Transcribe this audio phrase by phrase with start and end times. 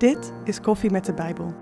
[0.00, 1.54] Dit is Koffie met de Bijbel.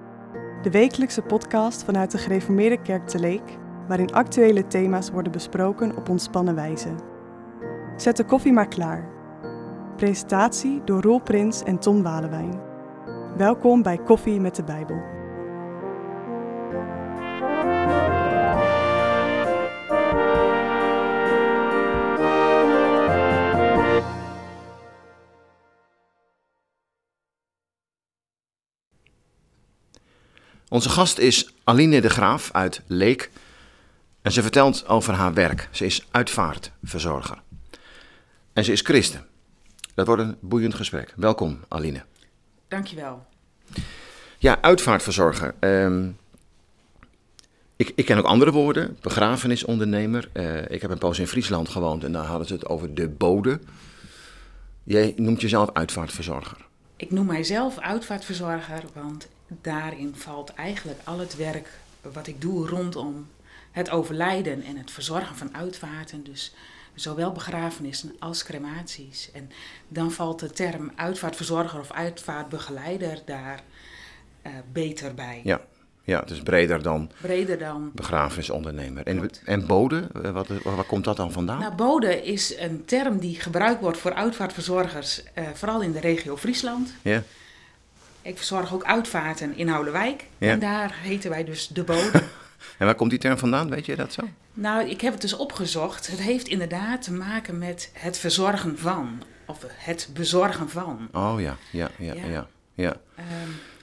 [0.63, 6.09] De wekelijkse podcast vanuit de Gereformeerde Kerk te Leek, waarin actuele thema's worden besproken op
[6.09, 6.89] ontspannen wijze.
[7.97, 9.09] Zet de koffie maar klaar.
[9.97, 12.61] Presentatie door Roel Prins en Tom Walewijn.
[13.37, 15.18] Welkom bij Koffie met de Bijbel.
[30.69, 33.31] Onze gast is Aline de Graaf uit Leek.
[34.23, 35.69] En ze vertelt over haar werk.
[35.71, 37.43] Ze is uitvaartverzorger.
[38.53, 39.27] En ze is christen.
[39.95, 41.13] Dat wordt een boeiend gesprek.
[41.17, 42.03] Welkom, Aline.
[42.69, 43.27] Dankjewel.
[44.39, 45.55] Ja, uitvaartverzorger.
[45.59, 46.11] Ehm,
[47.77, 48.97] ik, ik ken ook andere woorden.
[49.01, 50.29] Begrafenisondernemer.
[50.33, 53.09] Eh, ik heb een poos in Friesland gewoond en daar hadden ze het over de
[53.09, 53.61] bode.
[54.85, 56.67] Jij noemt jezelf uitvaartverzorger.
[56.97, 61.69] Ik noem mijzelf uitvaartverzorger, want daarin valt eigenlijk al het werk
[62.13, 63.27] wat ik doe rondom
[63.71, 66.25] het overlijden en het verzorgen van uitvaarten.
[66.25, 66.55] Dus
[66.95, 69.31] zowel begrafenissen als crematies.
[69.33, 69.51] En
[69.89, 73.63] dan valt de term uitvaartverzorger of uitvaartbegeleider daar
[74.43, 75.41] eh, beter bij.
[75.45, 75.61] Ja,
[76.05, 77.91] ja, het is breder dan Breder dan.
[77.95, 79.07] begrafenisondernemer.
[79.07, 81.59] En, en bode, eh, wat, waar komt dat dan vandaan?
[81.59, 86.37] Nou, bode is een term die gebruikt wordt voor uitvaartverzorgers, eh, vooral in de regio
[86.37, 86.95] Friesland.
[87.03, 87.23] ja.
[88.29, 90.25] Ik verzorg ook uitvaarten in Houwelwijk.
[90.39, 90.51] Ja.
[90.51, 92.11] En daar heten wij dus de bode.
[92.79, 93.71] En waar komt die term vandaan?
[93.71, 94.23] Weet je dat zo?
[94.55, 96.07] Nou, ik heb het dus opgezocht.
[96.07, 99.23] Het heeft inderdaad te maken met het verzorgen van.
[99.47, 101.09] Of het bezorgen van.
[101.13, 102.27] Oh ja, ja, ja, ja.
[102.27, 102.47] Ja.
[102.75, 103.27] ja, Ehm,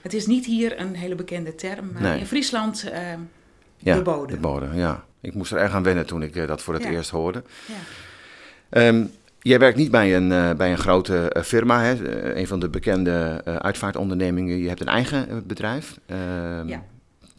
[0.02, 2.18] het is niet hier een hele bekende term, maar Nee.
[2.18, 3.20] in Friesland ehm,
[3.76, 4.32] Ja, de bode.
[4.34, 5.04] De bode, ja.
[5.20, 6.90] Ik moest er erg aan wennen toen ik eh, dat voor het Ja.
[6.90, 7.42] eerst hoorde.
[7.66, 7.74] Ja.
[8.68, 9.04] Ehm,
[9.46, 12.08] jij werkt niet bij een, eh, bij een grote eh, firma, hè?
[12.08, 14.58] eh, een van de bekende uitvaartondernemingen.
[14.58, 15.98] Je hebt een eigen bedrijf.
[16.06, 16.84] Ehm, Ja.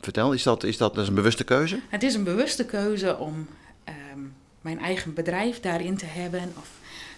[0.02, 1.80] Vertel, is dat, is dat, dat is een bewuste keuze?
[1.90, 3.48] Het is een bewuste keuze om
[3.84, 4.20] ehm,
[4.62, 6.54] mijn eigen bedrijf daarin te hebben.
[6.58, 6.70] Of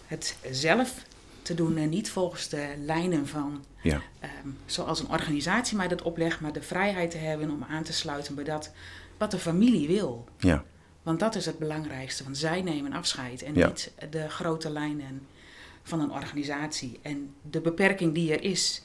[0.07, 0.93] het zelf
[1.41, 4.31] te doen en niet volgens de lijnen van Ja, ehm,
[4.65, 8.35] zoals een organisatie mij dat oplegt, maar de vrijheid te hebben om aan te sluiten
[8.35, 8.71] bij dat
[9.17, 10.25] wat de familie wil.
[10.37, 10.63] ja,
[11.03, 13.67] Want dat is het belangrijkste, want zij nemen afscheid en Ja.
[13.67, 15.21] niet de grote lijnen
[15.83, 16.99] van een organisatie.
[17.01, 18.83] En de beperking die er is,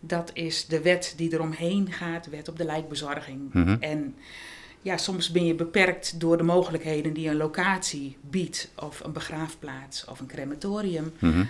[0.00, 3.52] dat is de wet die eromheen gaat, de wet op de lijkbezorging.
[3.52, 3.76] Mhm.
[3.80, 4.14] En
[4.82, 10.04] ja, soms ben je beperkt door de mogelijkheden die een locatie biedt, of een begraafplaats
[10.04, 11.12] of een crematorium.
[11.18, 11.44] mhm,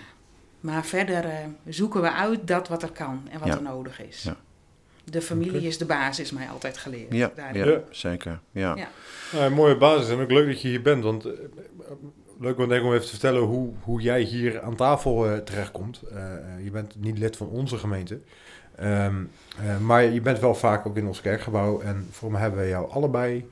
[0.61, 1.39] Maar verder eh,
[1.69, 3.55] zoeken we uit dat wat er kan en wat Ja.
[3.57, 4.23] er nodig is.
[4.23, 4.37] Ja.
[5.11, 7.13] De familie is de basis, is mij altijd geleerd.
[7.13, 7.65] ja, daarin.
[7.65, 7.81] ja, Ja.
[7.91, 8.41] zeker.
[8.51, 8.75] Ja.
[8.77, 8.89] Ja.
[9.33, 11.03] Nou, een mooie basis en ook leuk dat je hier bent.
[11.05, 11.33] Want eh,
[12.41, 15.37] leuk om, denk ik om even te vertellen hoe, hoe jij hier aan tafel eh,
[15.39, 16.03] terechtkomt.
[16.15, 16.21] Eh,
[16.65, 18.21] je bent niet lid van onze gemeente.
[18.77, 19.15] Ehm,
[19.65, 21.81] eh, maar je bent wel vaak ook in ons kerkgebouw.
[21.81, 23.49] En voor mij hebben we jou allebei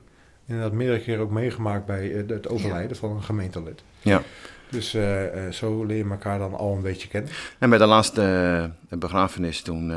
[0.47, 3.83] inderdaad meerdere keren ook meegemaakt bij het overlijden van een gemeentelid.
[4.01, 4.21] Ja.
[4.69, 7.31] Dus eh, eh, zo leer je elkaar dan al een beetje kennen.
[7.59, 9.93] En bij de laatste begrafenis toen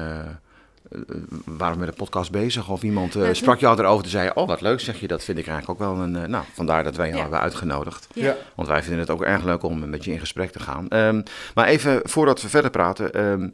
[1.45, 4.11] waren we met de podcast bezig of iemand eh, Ja, toen- sprak jou erover en
[4.11, 6.45] zei, oh wat leuk zeg je, dat vind ik eigenlijk ook wel een, eh, nou
[6.53, 7.23] vandaar dat wij jou Ja.
[7.23, 8.07] hebben uitgenodigd.
[8.15, 8.37] Ja.
[8.55, 10.89] Want wij vinden het ook erg leuk om met je in gesprek te gaan.
[10.89, 11.23] Ehm,
[11.55, 13.49] maar even voordat we verder praten, ehm,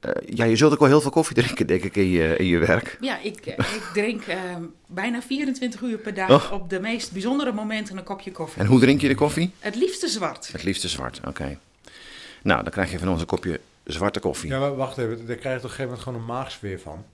[0.00, 2.46] eh, ja je zult ook wel heel veel koffie drinken denk ik in je, in
[2.46, 2.96] je werk.
[3.00, 6.52] Ja, ik, eh, ik drink ehm, bijna 24 uur per dag Oh.
[6.60, 8.62] op de meest bijzondere momenten een kopje koffie.
[8.62, 9.50] En hoe drink je de koffie?
[9.58, 10.48] Het liefste zwart.
[10.52, 11.58] Het liefste zwart, oké.
[12.42, 14.50] Nou, dan krijg je van ons een kopje zwarte koffie.
[14.50, 15.26] Ja, maar wacht even.
[15.26, 17.04] Daar krijg je toch op een gegeven moment gewoon een maagsfeer van.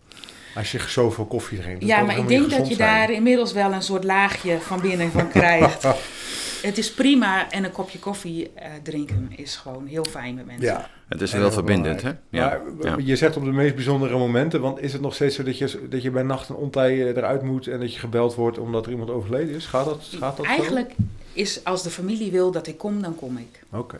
[0.54, 1.84] Als je zoveel koffie drinkt.
[1.84, 2.88] Ja, maar ik denk dat je zijn.
[2.88, 5.82] daar inmiddels wel een soort laagje van binnen van krijgt.
[6.62, 10.64] het is prima en een kopje koffie eh, drinken is gewoon heel fijn met mensen.
[10.64, 12.10] Ja, Het is En wel heel verbindend, hè?
[12.28, 12.60] Ja.
[12.80, 12.96] Maar ja.
[12.98, 15.88] je zegt op de meest bijzondere momenten, want is het nog steeds zo dat je,
[15.88, 18.86] dat je bij nacht en ontij eh, eruit moet en dat je gebeld wordt omdat
[18.86, 19.66] er iemand overleden is?
[19.66, 20.94] Gaat dat, gaat dat Eigenlijk
[21.32, 23.62] is als de familie wil dat ik kom, dan kom ik.
[23.70, 23.98] Oké.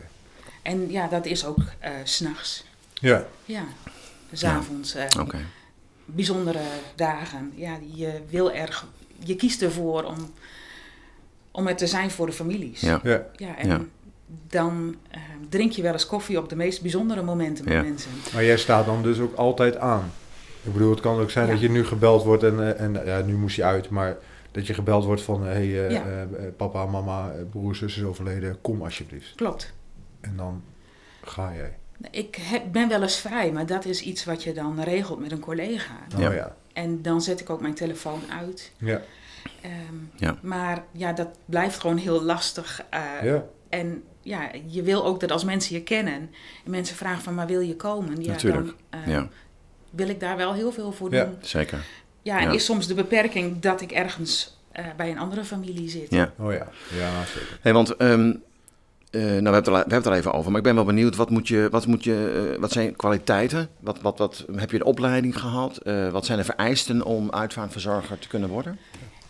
[0.63, 2.65] En ja, dat is ook eh, s s'nachts.
[2.93, 3.63] Ja, Ja,
[4.33, 4.95] s'avonds.
[4.95, 5.37] eh Oké.
[6.05, 6.59] bijzondere
[6.95, 7.51] dagen.
[7.55, 8.87] Ja, je wil erg,
[9.23, 10.31] je kiest ervoor om,
[11.51, 12.81] om er te zijn voor de families.
[12.81, 12.99] Ja.
[13.03, 13.25] ja.
[13.35, 13.81] Ja, en Ja.
[14.47, 15.19] dan eh,
[15.49, 17.81] drink je wel eens koffie op de meest bijzondere momenten met Ja.
[17.81, 18.11] mensen.
[18.33, 20.11] Maar jij staat dan dus ook altijd aan.
[20.63, 21.51] Ik bedoel, het kan ook zijn Ja.
[21.51, 24.17] dat je nu gebeld wordt en, eh, en ja, nu moest je uit, maar
[24.51, 26.03] dat je gebeld wordt van, hé, hey, eh, Ja.
[26.05, 26.27] eh, eh,
[26.57, 29.35] papa, mama, eh, broer, zus is overleden, kom alsjeblieft.
[29.35, 29.73] Klopt.
[30.23, 30.63] En dan
[31.23, 31.77] ga jij.
[32.11, 35.31] Ik heb, ben wel eens vrij, maar dat is iets wat je dan regelt met
[35.31, 35.93] een collega.
[36.15, 36.31] Oh Ja.
[36.31, 36.55] ja.
[36.73, 38.71] En dan zet ik ook mijn telefoon uit.
[38.77, 39.01] Ja.
[39.61, 39.71] Ehm,
[40.15, 40.37] Ja.
[40.41, 42.81] Maar ja, dat blijft gewoon heel lastig.
[42.89, 43.43] eh, ja.
[43.69, 47.47] En ja, je wil ook dat als mensen je kennen en mensen vragen van, maar
[47.47, 48.21] wil je komen?
[48.23, 49.29] Ja, Natuurlijk, Dan, eh, Ja.
[49.89, 51.23] wil ik daar wel heel veel voor Ja.
[51.25, 51.35] doen.
[51.41, 51.85] Zeker.
[52.21, 52.51] Ja, en Ja.
[52.53, 56.09] is soms de beperking dat ik ergens eh, bij een andere familie zit.
[56.11, 56.33] Ja.
[56.37, 56.67] Oh ja,
[56.97, 57.59] ja zeker.
[57.61, 58.33] Hey, want ehm,
[59.13, 60.75] eh, nou, we, hebben het er, we hebben het er even over, maar ik ben
[60.75, 63.69] wel benieuwd, wat, moet je, wat, moet je, eh, wat zijn kwaliteiten?
[63.79, 65.77] Wat, wat, wat, heb je de opleiding gehad?
[65.77, 68.79] Eh, wat zijn de vereisten om uitvaartverzorger te kunnen worden?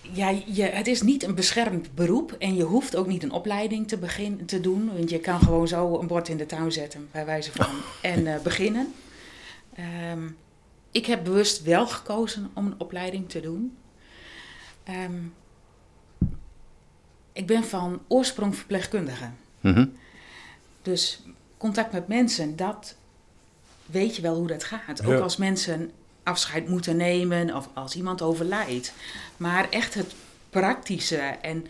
[0.01, 3.87] Ja, je, het is niet een beschermd beroep en je hoeft ook niet een opleiding
[3.87, 4.91] te, begin, te doen.
[4.95, 7.67] Want je kan gewoon zo een bord in de tuin zetten, bij wijze van,
[8.11, 8.93] en beginnen.
[9.75, 10.27] Ehm,
[10.91, 13.77] ik heb bewust wel gekozen om een opleiding te doen.
[14.83, 15.19] Ehm,
[17.33, 19.29] ik ben van oorsprong verpleegkundige.
[19.63, 19.85] Mhm.
[20.81, 21.21] Dus
[21.57, 22.95] contact met mensen, dat
[23.85, 25.05] weet je wel hoe dat gaat.
[25.05, 25.19] Ook Ja.
[25.19, 25.91] als mensen
[26.23, 28.93] afscheid moeten nemen of als iemand overlijdt.
[29.37, 30.13] Maar echt het
[30.49, 31.65] praktische en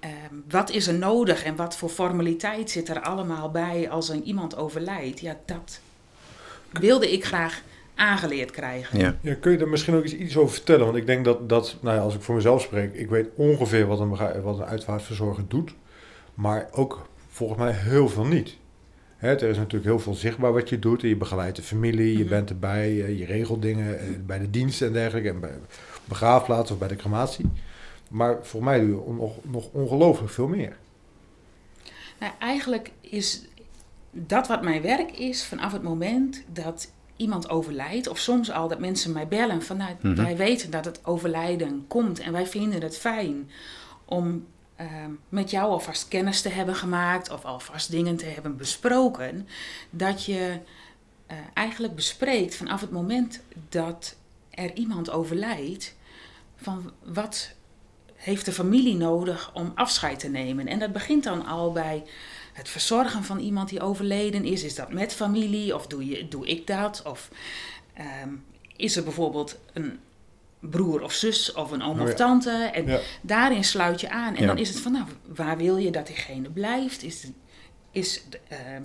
[0.00, 4.20] ehm, wat is er nodig en wat voor formaliteit zit er allemaal bij als er
[4.22, 5.20] iemand overlijdt.
[5.20, 5.80] Ja, dat
[6.72, 7.62] wilde ik graag
[7.94, 8.98] aangeleerd krijgen.
[8.98, 9.16] Ja.
[9.20, 10.84] Ja, kun je er misschien ook iets, iets over vertellen?
[10.84, 13.86] Want ik denk dat, dat nou ja, als ik voor mezelf spreek, ik weet ongeveer
[13.86, 15.74] wat een, wat een uitvaartverzorger doet.
[16.34, 17.06] Maar ook
[17.38, 18.56] volgens mij heel veel niet.
[19.16, 21.00] Hè, er is natuurlijk heel veel zichtbaar wat je doet.
[21.00, 22.28] Je begeleidt de familie, je Mhm.
[22.28, 25.28] bent erbij, eh, je regelt dingen eh, bij de diensten en dergelijke.
[25.28, 25.58] En bij
[26.04, 27.44] begraafplaats of bij de crematie.
[28.10, 30.76] Maar voor mij doe je nog, nog ongelooflijk veel meer.
[32.20, 33.42] Nou, eigenlijk is
[34.12, 38.78] dat wat mijn werk is vanaf het moment dat iemand overlijdt, of soms al dat
[38.78, 40.14] mensen mij bellen van nou, Mhm.
[40.22, 43.50] wij weten dat het overlijden komt en wij vinden het fijn
[44.04, 44.46] om
[44.78, 49.48] ehm, met jou alvast kennis te hebben gemaakt of alvast dingen te hebben besproken,
[49.90, 50.60] dat je
[51.26, 54.16] eh, eigenlijk bespreekt vanaf het moment dat
[54.50, 55.96] er iemand overlijdt,
[56.56, 57.54] van wat
[58.14, 60.66] heeft de familie nodig om afscheid te nemen.
[60.66, 62.04] En dat begint dan al bij
[62.52, 64.62] het verzorgen van iemand die overleden is.
[64.62, 67.02] Is dat met familie of doe, je, doe ik dat?
[67.04, 67.30] Of
[67.94, 68.34] ehm,
[68.76, 69.98] is er bijvoorbeeld een
[70.60, 72.14] broer of zus of een oom Oh of ja.
[72.14, 72.50] tante?
[72.50, 72.98] En Ja.
[73.22, 74.34] daarin sluit je aan.
[74.34, 74.46] En Ja.
[74.46, 77.02] dan is het van, nou, waar wil je dat diegene blijft?
[77.02, 77.26] Is,
[77.90, 78.82] is ehm,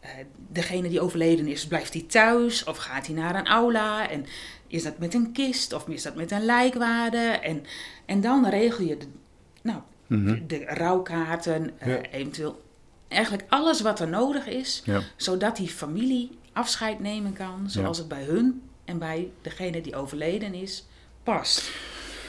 [0.00, 0.10] eh,
[0.48, 2.64] degene die overleden is, blijft hij thuis?
[2.64, 4.10] Of gaat hij naar een aula?
[4.10, 4.26] En
[4.66, 5.72] is dat met een kist?
[5.72, 7.18] Of is dat met een lijkwade?
[7.18, 7.64] En,
[8.06, 9.06] en dan regel je de,
[9.62, 10.46] nou, Mhm.
[10.46, 12.00] de rouwkaarten, eh, Ja.
[12.00, 12.62] eventueel
[13.08, 14.82] eigenlijk alles wat er nodig is,
[15.16, 20.54] zodat die familie afscheid nemen kan, zoals het bij hun en bij degene die overleden
[20.54, 20.86] is,
[21.22, 21.70] past.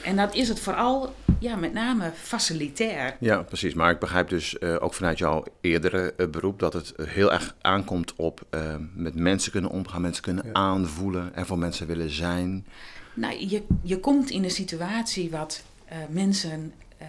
[0.04, 3.16] En dat is het vooral, ja, met name facilitair.
[3.20, 3.74] Ja, precies.
[3.74, 7.56] Maar ik begrijp dus eh, ook vanuit jouw eerdere eh, beroep dat het heel erg
[7.60, 10.52] aankomt op eh, met mensen kunnen omgaan, mensen kunnen Ja.
[10.52, 12.66] aanvoelen, er voor mensen willen zijn.
[13.14, 17.06] Nou, je, je komt in een situatie wat eh, mensen eh,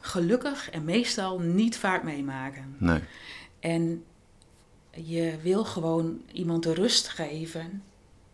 [0.00, 2.74] gelukkig en meestal niet vaak meemaken.
[2.78, 3.00] Nee.
[3.60, 4.04] En
[4.90, 7.82] je wil gewoon iemand de rust geven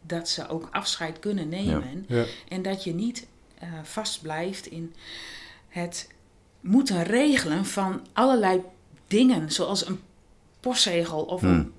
[0.08, 2.04] dat ze ook afscheid kunnen nemen.
[2.08, 2.24] Ja.
[2.48, 3.26] En dat je niet
[3.58, 4.94] eh vastblijft in
[5.68, 6.08] het
[6.60, 8.60] moeten regelen van allerlei
[9.06, 10.00] dingen, zoals een
[10.60, 11.50] postzegel of Hmm.
[11.50, 11.72] een,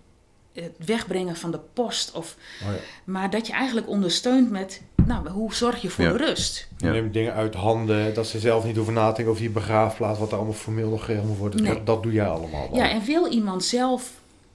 [0.64, 2.12] het wegbrengen van de post.
[2.12, 2.80] Of, Oh ja.
[3.04, 6.12] maar dat je eigenlijk ondersteunt met, nou, hoe zorg je voor Ja.
[6.12, 6.68] de rust?
[6.78, 10.20] Neemt dingen uit handen, dat ze zelf niet hoeven na te denken over die begraafplaats,
[10.20, 11.64] wat er allemaal formeel nog geregeld moet worden.
[11.64, 11.74] Nee.
[11.74, 12.70] Dat, dat doe jij allemaal.
[12.70, 12.80] wel.
[12.80, 14.12] Ja, en wil iemand zelf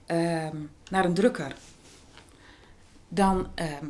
[0.07, 0.57] ehm,
[0.90, 1.54] naar een drukker,
[3.14, 3.85] dan ehm,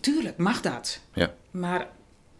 [0.00, 1.00] tuurlijk mag dat.
[1.12, 1.34] Ja.
[1.50, 1.86] Maar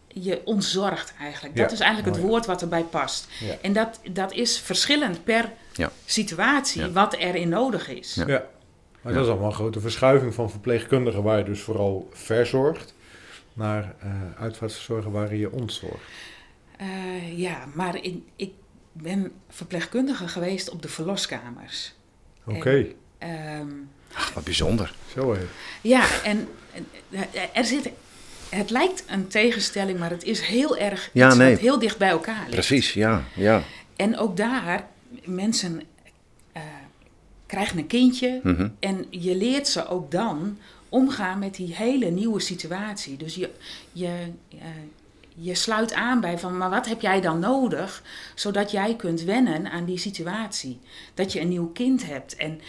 [0.08, 1.56] je ontzorgt eigenlijk.
[1.56, 1.74] Dat Ja.
[1.74, 3.28] is eigenlijk het woord wat erbij past.
[3.40, 3.54] Ja.
[3.62, 5.90] En dat, dat is verschillend per Ja.
[6.04, 6.90] situatie Ja.
[6.90, 8.14] wat erin nodig is.
[8.14, 8.26] Ja.
[8.26, 8.44] Ja.
[9.02, 12.94] Maar dat is allemaal een grote verschuiving van verpleegkundigen, waar je dus vooral verzorgt,
[13.52, 14.10] naar eh
[14.42, 16.02] uitvaartverzorger waar je ontzorgt.
[16.76, 18.52] Eh, ja, maar in, ik
[18.92, 21.94] ben verpleegkundige geweest op de verloskamers.
[22.46, 22.86] Oké,
[23.18, 23.68] Ehm,
[24.14, 24.94] Ach, wat bijzonder.
[25.14, 25.40] zo hé.
[25.80, 26.48] Ja, en
[27.10, 27.20] eh,
[27.52, 27.90] er zit.
[28.48, 31.50] Het lijkt een tegenstelling, maar het is heel erg Ja, iets nee.
[31.50, 32.50] wat heel dicht bij elkaar ligt.
[32.50, 33.24] Precies, ja.
[33.34, 33.62] ja.
[33.96, 34.86] En ook daar,
[35.24, 35.82] mensen
[36.52, 36.62] eh,
[37.46, 38.68] krijgen een kindje Mhm.
[38.80, 40.58] en je leert ze ook dan
[40.88, 43.16] omgaan met die hele nieuwe situatie.
[43.16, 43.50] Dus je,
[43.92, 44.58] je, eh,
[45.34, 48.02] je sluit aan bij van, maar wat heb jij dan nodig,
[48.34, 50.78] zodat jij kunt wennen aan die situatie.
[51.14, 52.60] Dat je een nieuw kind hebt en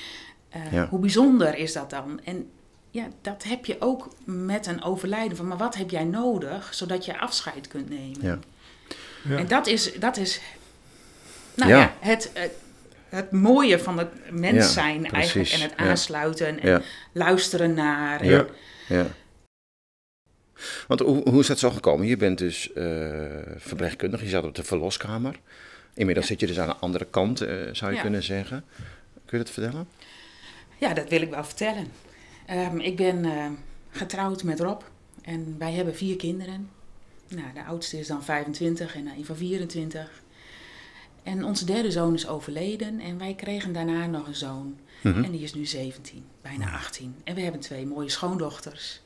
[0.50, 0.88] eh, Ja.
[0.88, 2.20] hoe bijzonder is dat dan?
[2.24, 2.50] En
[2.92, 7.06] ja, dat heb je ook met een overlijden van, maar wat heb jij nodig, zodat
[7.06, 8.22] je afscheid kunt nemen?
[8.22, 8.40] Ja.
[9.24, 9.38] Ja.
[9.38, 10.42] En dat is, dat is
[11.56, 11.78] nou Ja.
[11.80, 12.52] ja, het, het,
[13.10, 15.50] het mooie van het mens Ja, zijn eigenlijk.
[15.50, 15.86] En het ja.
[15.86, 16.82] aansluiten en Ja.
[17.14, 18.26] luisteren naar.
[18.26, 18.40] Ja.
[18.40, 18.48] En,
[18.88, 19.08] Ja.
[20.88, 22.08] Want hoe, hoe is dat zo gekomen?
[22.08, 22.84] Je bent dus eh,
[23.58, 25.36] verpleegkundige, je zat op de verloskamer.
[25.94, 26.32] Inmiddels Ja.
[26.32, 28.02] zit je dus aan de andere kant, eh, zou je Ja.
[28.02, 28.64] kunnen zeggen.
[29.26, 29.88] Kun je dat vertellen?
[30.78, 31.88] Ja, dat wil ik wel vertellen.
[32.46, 33.46] Ehm, ik ben eh,
[33.90, 34.82] getrouwd met Rob.
[35.22, 36.70] En wij hebben vier kinderen.
[37.28, 40.22] Nou, de oudste is dan 25 en een van 24.
[41.24, 44.78] En onze derde zoon is overleden en wij kregen daarna nog een zoon.
[45.02, 45.24] Mhm.
[45.24, 47.16] En die is nu 17, bijna 18.
[47.24, 49.02] En we hebben twee mooie schoondochters.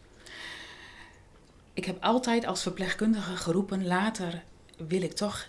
[1.74, 4.44] Ik heb altijd als verpleegkundige geroepen, later
[4.88, 5.48] wil ik toch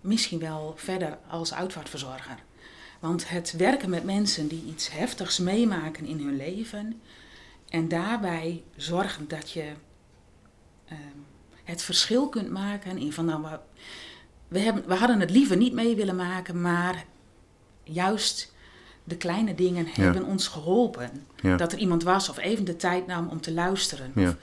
[0.00, 2.38] misschien wel verder als uitvaartverzorger.
[3.06, 7.00] Want het werken met mensen die iets heftigs meemaken in hun leven
[7.68, 9.72] en daarbij zorgen dat je
[10.88, 10.98] ehm,
[11.64, 13.58] het verschil kunt maken in van nou, we,
[14.48, 17.04] we, hebben, we hadden het liever niet mee willen maken, maar
[17.82, 18.54] juist
[19.04, 20.02] de kleine dingen Ja.
[20.02, 21.10] hebben ons geholpen.
[21.42, 21.56] Ja.
[21.56, 24.12] Dat er iemand was of even de tijd nam om te luisteren.
[24.14, 24.28] Ja.
[24.28, 24.36] Of,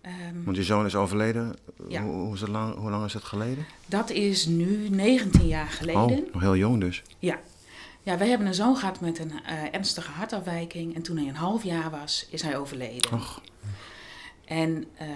[0.00, 1.56] ehm, Want je zoon is overleden.
[1.88, 2.02] Ja.
[2.02, 3.66] Hoe, hoe, is lang, hoe lang is het geleden?
[3.86, 6.02] dat is nu 19 jaar geleden.
[6.02, 7.02] Oh, nog heel jong dus.
[7.18, 7.40] Ja.
[8.02, 10.94] ja, wij hebben een zoon gehad met een eh, ernstige hartafwijking.
[10.94, 13.12] En toen hij een half jaar was, is hij overleden.
[13.12, 13.40] Och.
[14.44, 15.08] En eh,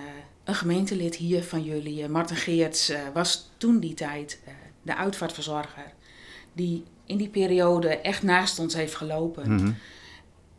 [0.45, 4.41] een gemeentelid hier van jullie, eh, Martin Geerts, was toen die tijd
[4.83, 5.93] de uitvaartverzorger.
[6.53, 9.55] Die in die periode echt naast ons heeft gelopen.
[9.55, 9.73] Mhm.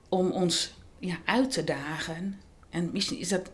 [0.10, 2.39] Om ons ja, uit te dagen.
[2.70, 3.51] En misschien is dat,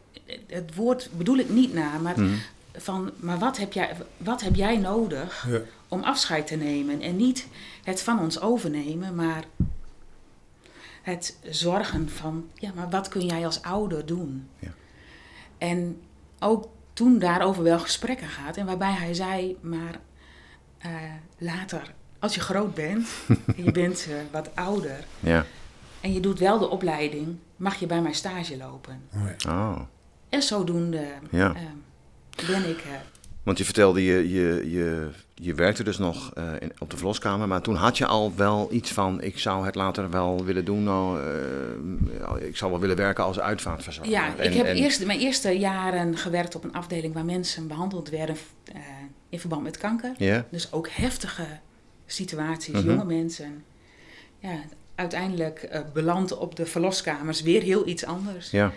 [0.47, 2.33] het woord bedoel ik niet na, maar Mhm.
[2.75, 5.59] van, maar wat heb jij, wat heb jij nodig Ja.
[5.87, 7.01] om afscheid te nemen?
[7.01, 7.47] En niet
[7.83, 9.43] het van ons overnemen, maar
[11.01, 14.47] het zorgen van, ja, maar wat kun jij als ouder doen?
[14.59, 14.71] Ja.
[15.57, 16.01] En
[16.39, 19.99] ook toen daarover wel gesprekken gaat en waarbij hij zei, maar
[20.77, 20.91] eh,
[21.37, 23.07] later, als je groot bent
[23.57, 25.45] en je bent eh, wat ouder Ja.
[26.01, 29.01] en je doet wel de opleiding, mag je bij mij stage lopen.
[29.47, 29.79] Oh.
[30.31, 31.53] En zodoende Ja.
[31.55, 32.77] eh, ben ik.
[32.77, 32.91] eh,
[33.43, 37.47] Want je vertelde, je, je, je, je werkte dus nog eh, in, op de verloskamer,
[37.47, 40.83] maar toen had je al wel iets van, ik zou het later wel willen doen,
[40.83, 41.19] nou,
[42.39, 44.11] ik zou wel willen werken als uitvaartverzorger.
[44.13, 47.67] Ja, En- ik heb en- eerst, mijn eerste jaren gewerkt op een afdeling waar mensen
[47.67, 48.35] behandeld werden
[49.29, 50.13] in verband met kanker.
[50.49, 51.45] Dus ook heftige
[52.05, 52.87] situaties, Mhm.
[52.89, 53.63] jonge mensen.
[54.39, 54.55] Ja,
[54.95, 58.51] uiteindelijk beland op de verloskamers weer heel iets anders.
[58.51, 58.71] Ja.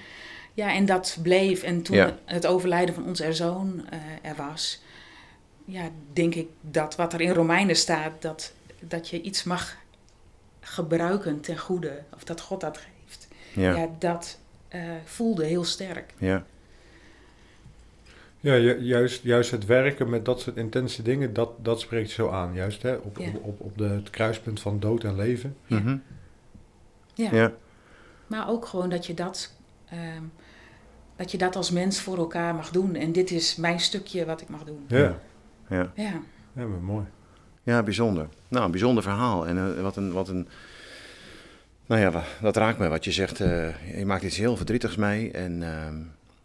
[0.54, 1.62] Ja, en dat bleef.
[1.62, 2.18] En toen Ja.
[2.24, 3.98] het overlijden van onze zoon eh,
[4.30, 4.82] er was,
[5.64, 9.76] ja, denk ik dat wat er in Romeinen staat, dat, dat je iets mag
[10.60, 13.28] gebruiken ten goede, of dat God dat geeft.
[13.54, 13.76] Ja.
[13.76, 16.12] Ja, dat eh, voelde heel sterk.
[16.18, 16.44] Ja.
[18.40, 22.28] Ja, ju- juist, juist het werken met dat soort intense dingen, dat, dat spreekt zo
[22.30, 22.54] aan.
[22.54, 22.94] Juist hè?
[22.94, 23.26] Op, Ja.
[23.28, 25.56] op, op, op de, het kruispunt van dood en leven.
[25.66, 25.78] Ja.
[25.78, 25.96] Mhm.
[27.14, 27.28] Ja.
[27.34, 27.52] Ja.
[28.26, 29.52] Maar ook gewoon dat je dat,
[29.90, 30.22] ehm,
[31.16, 32.94] dat je dat als mens voor elkaar mag doen.
[32.94, 34.84] En dit is mijn stukje wat ik mag doen.
[34.88, 35.16] Ja, Ja.
[35.68, 35.92] Ja.
[35.94, 36.20] Ja,
[36.52, 37.04] ja maar mooi.
[37.62, 38.28] Ja, bijzonder.
[38.48, 39.46] Nou, een bijzonder verhaal.
[39.46, 40.48] En eh, wat een, wat een...
[41.86, 43.40] Nou ja, dat raakt me wat je zegt.
[43.40, 45.30] eh, je maakt iets heel verdrietigs mee.
[45.30, 45.96] En, ehm,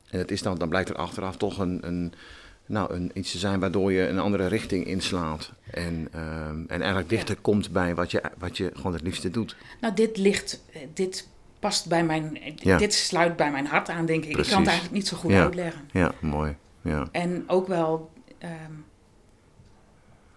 [0.10, 2.14] en het is dan, dan blijkt er achteraf toch een, een,
[2.66, 5.52] nou, een, iets te zijn waardoor je een andere richting inslaat.
[5.72, 9.56] En, ehm, en eigenlijk dichter komt bij wat je, wat je gewoon het liefste doet.
[9.82, 11.28] nou dit ligt, eh, dit
[11.60, 12.78] past bij mijn, Ja.
[12.78, 14.38] dit sluit bij mijn hart aan denk ik.
[14.38, 15.42] Ik kan het eigenlijk niet zo goed Ja.
[15.42, 15.90] uitleggen.
[15.92, 16.56] Ja, mooi.
[16.82, 18.72] Ja, En ook wel, ehm,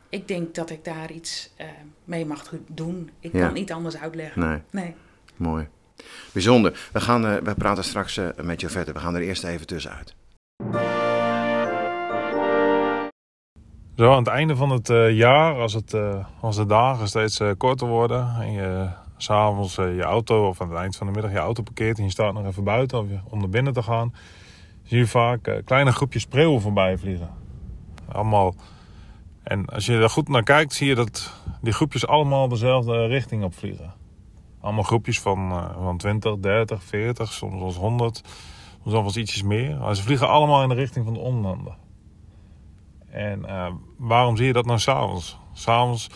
[0.08, 1.66] ik denk dat ik daar iets eh,
[2.04, 3.10] mee mag doen.
[3.20, 3.38] Ik Ja.
[3.38, 4.40] kan het niet anders uitleggen.
[4.40, 4.94] nee, Nee.
[5.36, 5.68] mooi.
[6.32, 6.88] Bijzonder.
[6.92, 8.94] We, gaan, eh, we praten straks eh, met je verder.
[8.94, 10.14] We gaan er eerst even tussenuit.
[13.96, 17.40] Zo aan het einde van het eh, jaar, als, het, eh, als de dagen steeds
[17.56, 18.88] korter worden en je
[19.22, 22.04] s'avonds eh, je auto of aan het eind van de middag je auto parkeert en
[22.04, 24.14] je staat nog even buiten om naar binnen te gaan,
[24.82, 27.30] zie je vaak eh, kleine groepjes spreeuwen voorbij vliegen.
[28.08, 28.54] Allemaal.
[29.42, 33.44] En als je er goed naar kijkt, zie je dat die groepjes allemaal dezelfde richting
[33.44, 33.94] op vliegen.
[34.60, 38.22] Allemaal groepjes van, eh, van 20, 30, 40, soms wel eens 100,
[38.82, 39.78] soms wel eens ietsjes meer.
[39.78, 41.76] Maar ze vliegen allemaal in de richting van de onlanden.
[43.10, 43.46] En
[43.98, 45.38] waarom zie je dat nou s'avonds?
[45.52, 46.08] S'avonds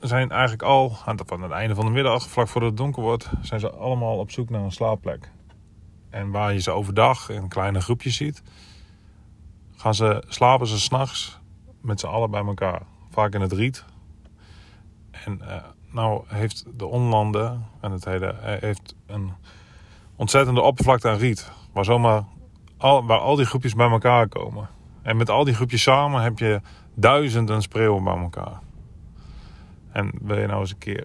[0.00, 3.02] zijn eigenlijk al, aan het, aan het einde van de middag, vlak voordat het donker
[3.02, 5.30] wordt, zijn ze allemaal op zoek naar een slaapplek.
[6.10, 8.42] En waar je ze overdag in kleine groepjes ziet,
[9.76, 11.40] gaan ze, slapen ze s'nachts
[11.80, 12.82] met z'n allen bij elkaar.
[13.10, 13.84] Vaak in het riet.
[15.10, 19.32] En eh, nou heeft de onlanden en het hele eh, heeft een
[20.16, 21.50] ontzettende oppervlakte aan riet.
[21.72, 22.24] Waar zomaar
[22.76, 24.68] al, waar al die groepjes bij elkaar komen.
[25.02, 26.60] En met al die groepjes samen heb je
[26.94, 28.60] duizenden spreeuwen bij elkaar.
[29.98, 31.04] En wil je nou eens een keer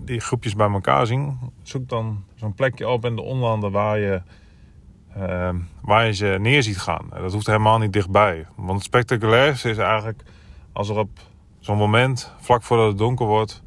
[0.00, 1.38] die groepjes bij elkaar zien?
[1.62, 4.22] Zoek dan zo'n plekje op in de onlanden waar je,
[5.14, 7.06] eh, waar je ze neer ziet gaan.
[7.10, 8.46] Dat hoeft helemaal niet dichtbij.
[8.56, 10.22] Want het spectaculairste is eigenlijk
[10.72, 11.10] als er op
[11.58, 13.62] zo'n moment, vlak voordat het donker wordt,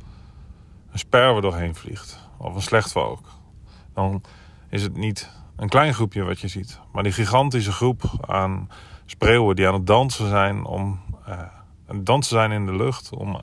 [0.92, 2.30] een sperwer doorheen vliegt.
[2.38, 3.25] Of een slechtvalk.
[3.94, 4.22] Dan
[4.70, 8.70] is het niet een klein groepje wat je ziet, maar die gigantische groep aan
[9.06, 11.39] spreeuwen die aan het dansen zijn om uh,
[12.01, 13.42] dansen zijn in de lucht om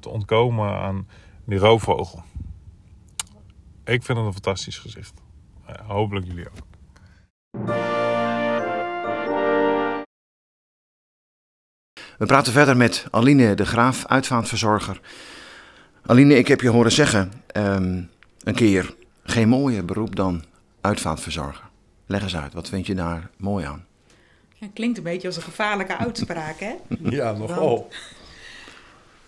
[0.00, 1.08] te ontkomen aan
[1.44, 2.22] die roofvogel.
[3.84, 5.12] Ik vind het een fantastisch gezicht.
[5.70, 6.70] Uh, hopelijk jullie ook.
[12.18, 15.00] We praten verder met Aline de Graaf, uitvaartverzorger.
[16.06, 18.10] Aline, ik heb je horen zeggen um,
[18.42, 20.44] een keer: geen mooier beroep dan
[20.80, 21.64] uitvaartverzorger.
[22.06, 23.86] Leg eens uit, wat vind je daar mooi aan?
[24.54, 26.74] Ja, klinkt een beetje als een gevaarlijke uitspraak, hè?
[27.16, 27.88] ja, nogal.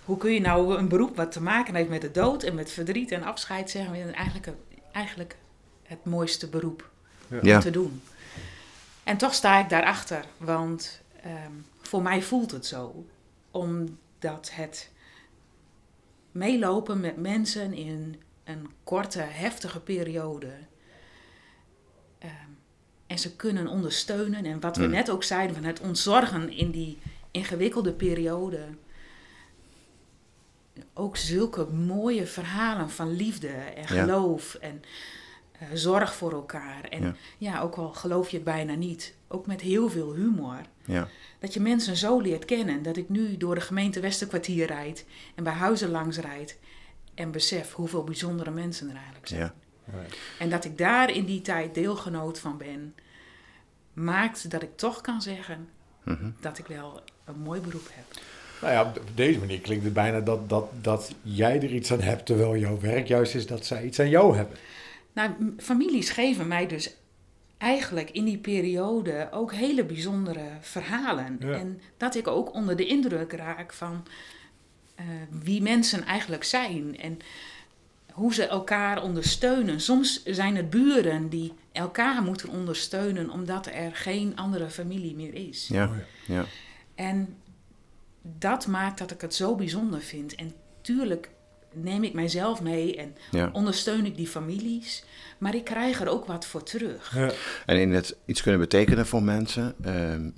[0.04, 2.70] Hoe kun je nou een beroep wat te maken heeft met de dood en met
[2.70, 4.14] verdriet en afscheid zeggen?
[4.14, 4.52] Eigenlijk,
[4.92, 5.36] eigenlijk
[5.82, 6.90] het mooiste beroep
[7.42, 7.54] ja.
[7.54, 8.02] om te doen.
[9.04, 13.04] En toch sta ik daarachter, want um, voor mij voelt het zo.
[13.50, 14.90] Omdat het
[16.32, 20.50] meelopen met mensen in een korte, heftige periode.
[22.24, 22.30] Um,
[23.06, 24.44] en ze kunnen ondersteunen.
[24.44, 24.90] En wat we Mm.
[24.90, 26.98] net ook zeiden, van het ontzorgen in die
[27.30, 28.66] ingewikkelde periode.
[30.94, 33.86] Ook zulke mooie verhalen van liefde en Ja.
[34.02, 34.82] geloof en
[35.52, 36.84] eh, zorg voor elkaar.
[36.84, 37.14] En Ja.
[37.38, 37.60] ja.
[37.60, 40.60] ook al geloof je het bijna niet, ook met heel veel humor.
[40.84, 41.08] Ja,
[41.38, 42.82] Dat je mensen zo leert kennen.
[42.82, 46.58] Dat ik nu door de gemeente Westerkwartier rijd en bij huizen langs rijd.
[47.14, 49.40] En besef hoeveel bijzondere mensen er eigenlijk zijn.
[49.40, 49.54] ja.
[50.38, 52.94] En dat ik daar in die tijd deelgenoot van ben,
[53.92, 55.68] maakt dat ik toch kan zeggen
[56.04, 56.30] Mhm.
[56.40, 58.04] dat ik wel een mooi beroep heb.
[58.64, 62.00] Nou ja, op deze manier klinkt het bijna dat, dat, dat jij er iets aan
[62.00, 64.56] hebt, terwijl jouw werk juist is dat zij iets aan jou hebben.
[65.12, 66.94] Nou, families geven mij dus
[67.58, 71.36] eigenlijk in die periode ook hele bijzondere verhalen.
[71.40, 71.52] Ja.
[71.52, 74.06] En dat ik ook onder de indruk raak van
[74.94, 75.04] eh,
[75.42, 77.18] wie mensen eigenlijk zijn en
[78.12, 79.80] hoe ze elkaar ondersteunen.
[79.80, 85.68] Soms zijn het buren die elkaar moeten ondersteunen omdat er geen andere familie meer is.
[85.68, 85.90] Ja,
[86.26, 86.44] ja.
[86.94, 87.36] En
[88.38, 90.34] dat maakt dat ik het zo bijzonder vind.
[90.34, 91.30] En tuurlijk
[91.72, 93.50] neem ik mijzelf mee en ja.
[93.52, 95.04] ondersteun ik die families.
[95.38, 97.14] Maar ik krijg er ook wat voor terug.
[97.14, 97.32] Ja.
[97.66, 100.30] En in het iets kunnen betekenen voor mensen, ehm,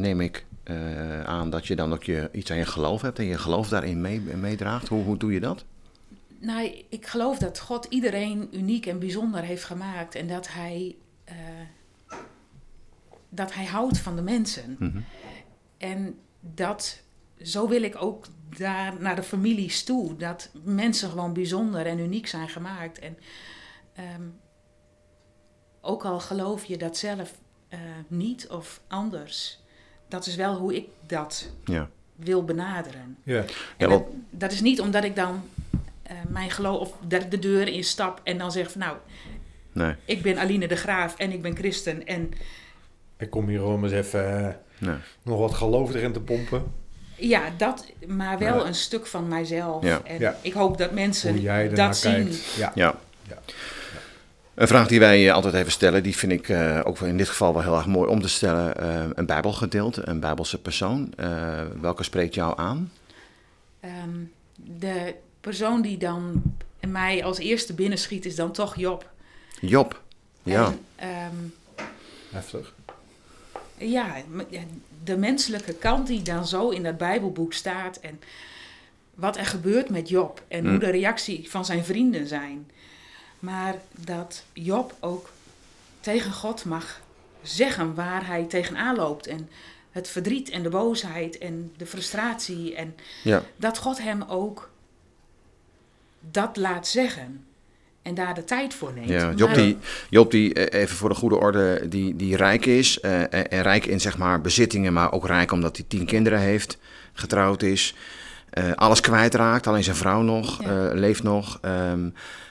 [0.00, 3.24] neem ik eh, aan dat je dan ook je, iets aan je geloof hebt en
[3.24, 4.88] je geloof daarin mee, meedraagt.
[4.88, 5.64] Hoe, hoe doe je dat?
[6.40, 10.14] Nou, ik geloof dat God iedereen uniek en bijzonder heeft gemaakt.
[10.14, 11.36] En dat hij, eh,
[13.28, 14.76] dat hij houdt van de mensen.
[14.78, 15.00] Mhm.
[15.78, 17.02] En dat,
[17.42, 18.26] zo wil ik ook
[18.58, 20.16] daar naar de families toe.
[20.16, 22.98] Dat mensen gewoon bijzonder en uniek zijn gemaakt.
[22.98, 23.18] En
[23.94, 24.22] ehm,
[25.80, 27.32] ook al geloof je dat zelf
[27.68, 29.60] eh, niet of anders,
[30.08, 33.16] dat is wel hoe ik dat Ja, wil benaderen.
[33.22, 33.38] Ja.
[33.40, 33.46] En
[33.78, 35.42] Ja, dat, want- dat is niet omdat ik dan
[36.02, 36.96] eh, mijn geloof, of
[37.28, 38.96] de deur instap en dan zeg van nou,
[39.72, 42.06] nee, ik ben Aline de Graaf en ik ben christen.
[42.06, 42.30] En
[43.16, 44.96] Ik kom hier om eens even eh, nee.
[45.22, 46.64] nog wat geloof erin te pompen.
[47.16, 48.64] ja, dat, maar wel Ja.
[48.66, 49.84] een stuk van mijzelf.
[49.84, 50.00] Ja.
[50.04, 50.36] En Ja.
[50.42, 52.12] ik hoop dat mensen Hoe jij ernaar dat zien.
[52.12, 52.54] kijkt.
[52.56, 52.72] Ja.
[52.74, 52.94] Ja.
[53.28, 53.38] Ja.
[54.54, 57.16] Een vraag die wij eh, altijd even stellen, die vind ik eh, ook wel in
[57.16, 58.76] dit geval wel heel erg mooi om te stellen.
[58.76, 61.12] Eh, een bijbelgedeelte, een bijbelse persoon.
[61.16, 62.92] Eh, welke spreekt jou aan?
[63.80, 64.10] Ehm,
[64.56, 66.42] de persoon die dan
[66.88, 69.10] mij als eerste binnenschiet is dan toch Job.
[69.60, 70.00] Job.
[70.42, 71.84] Ja, En, ehm,
[72.30, 72.72] Heftig.
[73.80, 74.16] Ja,
[75.04, 78.20] de menselijke kant die dan zo in dat Bijbelboek staat en
[79.14, 80.70] wat er gebeurt met Job en Mm.
[80.70, 82.70] hoe de reactie van zijn vrienden zijn.
[83.38, 85.30] Maar dat Job ook
[86.00, 87.00] tegen God mag
[87.42, 89.48] zeggen waar hij tegenaan loopt en
[89.90, 94.70] het verdriet en de boosheid en de frustratie en ja, dat God hem ook
[96.20, 97.44] dat laat zeggen
[98.02, 99.08] en daar de tijd voor neemt.
[99.08, 99.32] ja.
[99.36, 99.78] Job, die,
[100.10, 103.00] Job die, eh, even voor de goede orde, die, die rijk is.
[103.00, 106.38] eh, en, en rijk in zeg maar bezittingen, maar ook rijk omdat hij tien kinderen
[106.38, 106.78] heeft,
[107.12, 107.94] getrouwd is.
[108.50, 110.88] eh, alles kwijtraakt, alleen zijn vrouw nog, Ja.
[110.88, 111.58] eh, leeft nog.
[111.60, 112.08] ehm,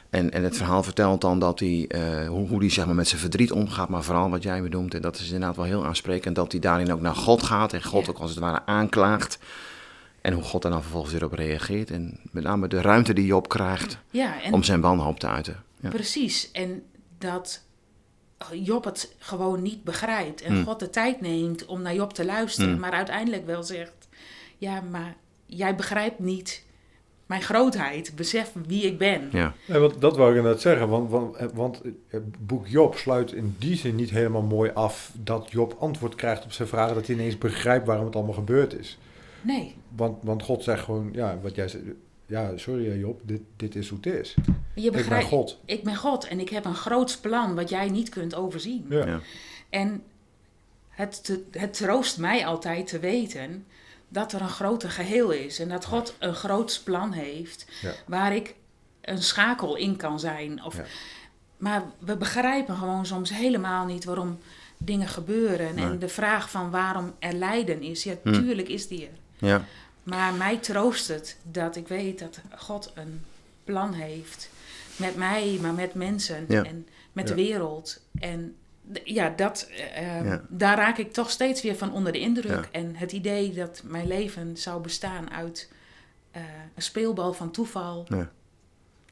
[0.10, 3.08] en, en het verhaal vertelt dan dat hij, eh, hoe, hoe hij zeg maar, met
[3.08, 4.94] zijn verdriet omgaat, maar vooral wat jij benoemt.
[4.94, 7.84] En dat is inderdaad wel heel aansprekend, dat hij daarin ook naar God gaat en
[7.84, 8.12] God Ja.
[8.12, 9.38] ook als het ware aanklaagt.
[10.22, 11.92] En hoe God daar dan vervolgens weer op reageert.
[11.92, 15.64] En met name de ruimte die Job krijgt ja, en om zijn wanhoop te uiten.
[15.80, 15.90] Ja.
[15.90, 16.52] Precies.
[16.52, 16.84] En
[17.18, 17.64] dat
[18.54, 20.42] Job het gewoon niet begrijpt.
[20.42, 20.64] En Hmm.
[20.64, 22.72] God de tijd neemt om naar Job te luisteren.
[22.72, 22.80] Hmm.
[22.80, 24.08] Maar uiteindelijk wel zegt:
[24.58, 26.64] Ja, maar jij begrijpt niet
[27.26, 28.16] mijn grootheid.
[28.16, 29.30] Besef wie ik ben.
[29.32, 33.32] Ja, want dat wou ik inderdaad zeggen, want, want, eh, want het boek Job sluit
[33.32, 37.08] in die zin niet helemaal mooi af dat Job antwoord krijgt op zijn vragen, dat
[37.08, 38.98] hij ineens begrijpt waarom het allemaal gebeurd is.
[39.42, 39.76] Nee.
[39.96, 41.70] Want, want God zegt gewoon, ja, wat jij
[42.26, 44.36] ja, sorry Job, dit, dit is hoe het is.
[44.76, 45.58] Je Ik ben begrijpt, God.
[45.66, 48.86] ik ben God en ik heb een groots plan wat jij niet kunt overzien.
[48.90, 49.06] Ja.
[49.08, 49.20] Ja.
[49.70, 50.04] En
[50.90, 53.66] het, het troost mij altijd te weten
[54.08, 55.60] dat er een groter geheel is.
[55.60, 57.92] En dat God een groots plan heeft Ja.
[58.08, 58.56] waar ik
[59.02, 60.64] een schakel in kan zijn.
[60.64, 60.84] Of, Ja.
[61.58, 64.38] Maar we begrijpen gewoon soms helemaal niet waarom
[64.78, 65.76] dingen gebeuren.
[65.76, 65.86] Nee.
[65.86, 68.34] En de vraag van waarom er lijden is, ja, Hm.
[68.34, 69.12] tuurlijk is die er.
[69.40, 69.66] Ja.
[70.04, 73.22] Maar mij troost het dat ik weet dat God een
[73.64, 74.50] plan heeft.
[74.96, 76.64] Met mij, maar met mensen Ja.
[76.64, 77.36] en met Ja.
[77.36, 78.02] de wereld.
[78.20, 78.56] En
[79.04, 80.42] ja, dat, eh, eh, Ja.
[80.50, 82.52] daar raak ik toch steeds weer van onder de indruk.
[82.52, 82.66] Ja.
[82.72, 85.72] En het idee dat mijn leven zou bestaan uit
[86.32, 86.42] eh,
[86.76, 88.06] een speelbal van toeval.
[88.10, 88.32] Ja.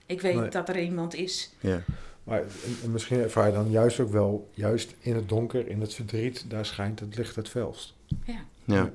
[0.06, 0.50] Ik weet Nee.
[0.50, 1.52] dat er iemand is.
[1.60, 1.82] Ja.
[2.24, 5.82] Maar en- en misschien ervaar je dan juist ook wel, juist in het donker, in
[5.82, 7.94] het verdriet, daar schijnt het licht het felst.
[8.26, 8.40] Ja.
[8.66, 8.92] Ja.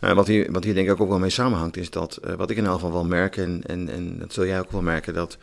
[0.00, 2.50] Nou, wat, hier, wat hier denk ik ook wel mee samenhangt, is dat eh, wat
[2.50, 5.14] ik in elk geval wel merk, en, en, en dat zul jij ook wel merken,
[5.14, 5.38] dat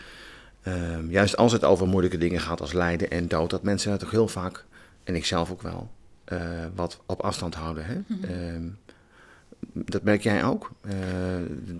[0.62, 4.00] ehm, juist als het over moeilijke dingen gaat als lijden en dood, dat mensen het
[4.00, 4.65] toch heel vaak,
[5.04, 5.89] en ik zelf ook wel,
[6.24, 6.39] eh,
[6.76, 7.86] wat op afstand houden.
[7.86, 7.96] Hè?
[8.08, 8.24] Mhm.
[8.24, 8.68] Ehm,
[9.74, 10.72] dat merk jij ook?
[10.82, 10.94] Eh,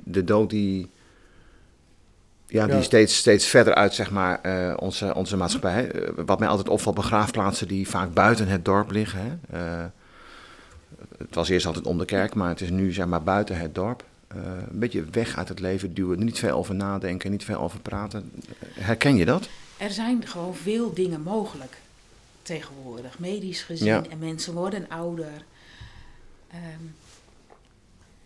[0.04, 0.90] de dood die,
[2.48, 2.82] ja, die.
[2.82, 5.92] Steeds, steeds verder uit zeg maar, eh, onze, onze maatschappij.
[5.92, 9.20] Eh, wat mij altijd opvalt, begraafplaatsen die vaak buiten het dorp liggen.
[9.20, 9.58] Hè?
[9.60, 9.86] Eh,
[11.18, 13.76] het was eerst altijd om de kerk, maar het is nu zeg maar buiten het
[13.76, 14.04] dorp.
[14.28, 14.38] Eh,
[14.72, 18.32] een beetje weg uit het leven duwen, niet veel over nadenken, niet veel over praten.
[18.74, 19.50] Herken je dat?
[19.78, 21.78] Er zijn gewoon veel dingen mogelijk
[22.42, 23.88] tegenwoordig, medisch gezien.
[23.88, 24.04] Ja.
[24.10, 25.46] En mensen worden ouder.
[26.48, 26.84] Ehm,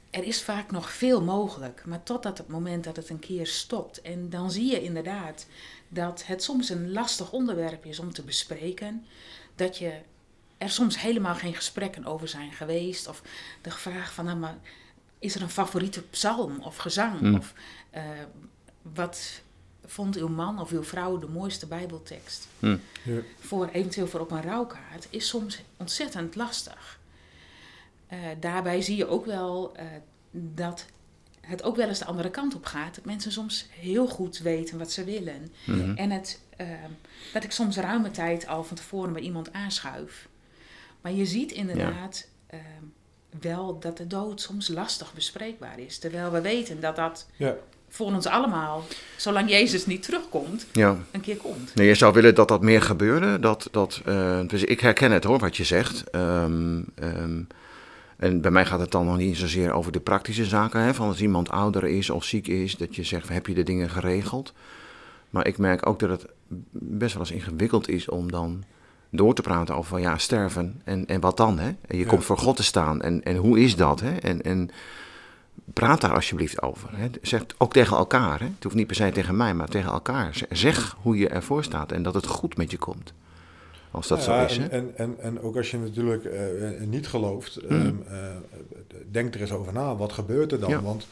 [0.10, 4.02] er is vaak nog veel mogelijk, maar totdat het moment dat het een keer stopt.
[4.02, 5.46] En dan zie je inderdaad
[5.88, 9.06] dat het soms een lastig onderwerp is om te bespreken.
[9.56, 9.92] Dat je
[10.60, 13.08] er soms helemaal geen gesprekken over zijn geweest.
[13.08, 13.22] Of
[13.62, 14.58] de vraag van, nou, maar
[15.20, 17.20] is er een favoriete psalm of gezang?
[17.20, 17.36] Hmm.
[17.36, 17.54] Of
[17.90, 18.04] eh,
[18.82, 19.42] wat
[19.86, 22.48] vond uw man of uw vrouw de mooiste bijbeltekst?
[22.60, 22.78] Hm.
[23.04, 23.20] Ja.
[23.40, 27.00] voor eventueel voor op een rouwkaart is soms ontzettend lastig.
[28.08, 29.86] Eh, daarbij zie je ook wel eh,
[30.32, 30.86] dat
[31.42, 32.96] het ook wel eens de andere kant op gaat.
[32.96, 35.52] Dat mensen soms heel goed weten wat ze willen.
[35.66, 35.96] Mhm.
[35.96, 36.40] En het,
[37.34, 40.28] dat ik soms ruime tijd al van tevoren bij iemand aanschuif.
[41.02, 42.60] Maar je ziet inderdaad eh,
[43.42, 45.98] wel dat de dood soms lastig bespreekbaar is.
[45.98, 47.56] Terwijl we weten dat dat Ja.
[47.90, 48.84] voor ons allemaal,
[49.18, 50.98] zolang Jezus niet terugkomt, Ja.
[51.12, 51.76] een keer komt.
[51.76, 53.40] Nee, je zou willen dat dat meer gebeurde.
[53.40, 56.10] Dat, dat, eh, dus ik herken het hoor, wat je zegt.
[56.10, 57.42] Ehm, ehm,
[58.18, 60.82] en bij mij gaat het dan nog niet zozeer over de praktische zaken.
[60.82, 63.64] Hè, van als iemand ouder is of ziek is, dat je zegt, heb je de
[63.64, 64.54] dingen geregeld?
[65.30, 66.26] Maar ik merk ook dat het
[66.72, 68.64] best wel eens ingewikkeld is om dan
[69.10, 71.60] door te praten over van, ja, sterven en, en wat dan?
[71.60, 71.68] Hè?
[71.68, 72.10] En je Ja.
[72.10, 74.00] komt voor God te staan en, en hoe is dat?
[74.00, 74.18] Hè?
[74.18, 74.70] En, en
[75.74, 76.90] praat daar alsjeblieft over.
[76.98, 77.10] Hè?
[77.22, 78.40] Zeg ook tegen elkaar.
[78.40, 78.46] Hè?
[78.46, 80.42] Het hoeft niet per se tegen mij, maar tegen elkaar.
[80.50, 83.14] Zeg hoe je ervoor staat en dat het goed met je komt.
[83.92, 84.58] Als dat Ja, zo is.
[84.58, 84.66] Hè?
[84.68, 87.74] En, en, en, ook als je natuurlijk eh, eh, niet gelooft, Mhm.
[87.74, 88.18] ehm, eh,
[89.12, 89.96] denk er eens over na.
[89.96, 90.70] Wat gebeurt er dan?
[90.70, 90.82] Ja.
[90.82, 91.08] Want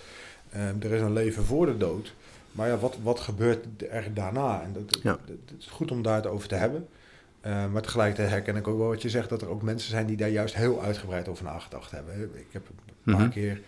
[0.51, 2.13] ehm, er is een leven voor de dood.
[2.51, 4.61] Maar ja, wat, wat gebeurt er daarna?
[4.61, 5.11] En dat, Ja.
[5.11, 6.87] dat- het is goed om daar het over te hebben.
[7.47, 10.05] Eh, maar tegelijkertijd herken ik ook wel wat je zegt, dat er ook mensen zijn
[10.05, 12.21] die daar juist heel uitgebreid over nagedacht hebben.
[12.35, 13.29] Ik heb een paar Mhm.
[13.29, 13.61] keer,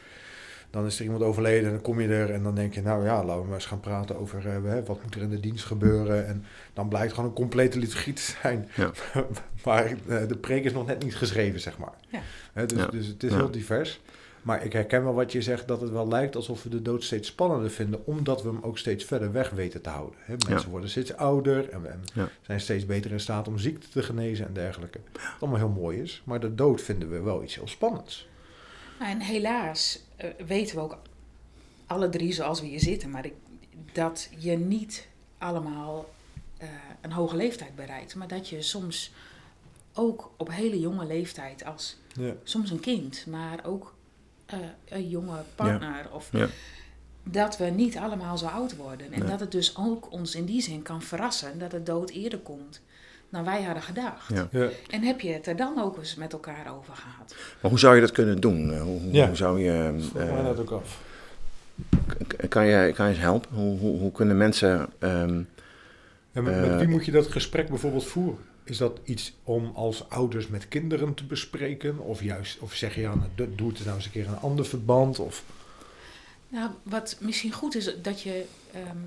[0.70, 3.06] dan is er iemand overleden en dan kom je er en dan denk je, nou
[3.06, 5.40] ja, laten we maar eens gaan praten over eh, hè, wat moet er in de
[5.40, 6.28] dienst gebeuren.
[6.28, 8.70] En dan blijkt gewoon een complete liturgie te zijn.
[8.76, 8.92] Ja.
[9.66, 11.94] maar eh, de preek is nog net niet geschreven, zeg maar.
[12.10, 12.20] Ja.
[12.54, 12.88] Hè, dus, Ja.
[12.88, 13.36] dus het is Ja.
[13.38, 14.02] heel divers.
[14.42, 17.04] Maar ik herken wel wat je zegt, dat het wel lijkt alsof we de dood
[17.04, 20.20] steeds spannender vinden, omdat we hem ook steeds verder weg weten te houden.
[20.24, 20.70] Hè, mensen Ja.
[20.70, 22.30] worden steeds ouder en, en Ja.
[22.42, 25.00] zijn steeds beter in staat om ziekte te genezen en dergelijke.
[25.14, 28.28] Wat allemaal heel mooi is, maar de dood vinden we wel iets heel spannends.
[29.00, 30.98] En helaas eh, weten we ook
[31.86, 33.34] alle drie zoals we hier zitten, maar ik,
[33.94, 36.10] dat je niet allemaal
[36.58, 36.68] eh,
[37.02, 39.12] een hoge leeftijd bereikt, maar dat je soms
[39.94, 42.34] ook op hele jonge leeftijd als Ja.
[42.44, 43.94] soms een kind, maar ook
[44.50, 44.58] eh,
[44.98, 46.48] een jonge partner of Ja.
[47.24, 49.30] dat we niet allemaal zo oud worden en Nee.
[49.30, 52.82] dat het dus ook ons in die zin kan verrassen dat de dood eerder komt
[53.30, 54.28] dan wij hadden gedacht.
[54.34, 54.48] Ja.
[54.52, 54.68] Ja.
[54.90, 57.36] En heb je het er dan ook eens met elkaar over gehad?
[57.62, 58.74] Maar hoe zou je dat kunnen doen?
[58.74, 59.28] Eh, Hoe, hoe, Ja.
[59.28, 59.96] hoe zou je...
[60.10, 61.02] Vroeg eh, mij dat ook af.
[62.50, 63.56] kan, je kan je eens helpen?
[63.56, 64.88] Hoe, hoe, hoe kunnen mensen...
[65.00, 65.36] ehm,
[66.32, 68.40] met, met Eh, wie moet je dat gesprek bijvoorbeeld voeren?
[68.70, 72.00] Is dat iets om als ouders met kinderen te bespreken?
[72.00, 74.30] Of juist, of zeg je ja, nou, do- doe het nou eens een keer in
[74.32, 75.20] een ander verband?
[75.20, 75.44] Of,
[76.48, 78.98] Nou, wat misschien goed is, dat je, ehm,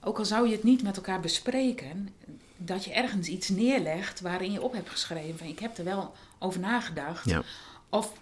[0.00, 2.08] ook al zou je het niet met elkaar bespreken,
[2.56, 6.12] dat je ergens iets neerlegt waarin je op hebt geschreven van ik heb er wel
[6.38, 7.24] over nagedacht.
[7.24, 7.42] Ja.
[7.90, 8.12] Of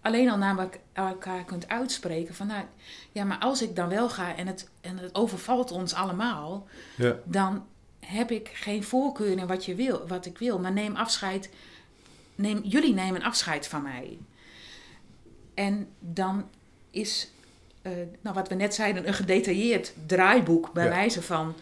[0.00, 2.64] alleen al naar elkaar kunt uitspreken van, nou,
[3.12, 6.66] ja, maar als ik dan wel ga en het, en het overvalt ons allemaal,
[6.96, 7.16] Ja.
[7.24, 7.64] dan
[8.06, 10.58] heb ik geen voorkeur in wat, je wil, wat ik wil.
[10.58, 11.50] Maar neem afscheid,
[12.34, 14.18] neem, jullie nemen afscheid van mij.
[15.54, 16.48] En dan
[16.90, 17.30] is,
[17.82, 20.90] eh, nou, wat we net zeiden, een gedetailleerd draaiboek bij Ja.
[20.90, 21.54] wijze van.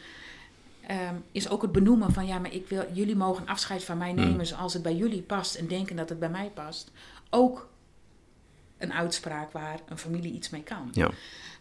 [0.87, 4.13] ehm, is ook het benoemen van ja, maar ik wil, jullie mogen afscheid van mij
[4.13, 6.91] nemen zoals het bij jullie past en denken dat het bij mij past.
[7.31, 7.69] Ook
[8.79, 10.89] een uitspraak waar een familie iets mee kan.
[10.93, 11.11] Ja.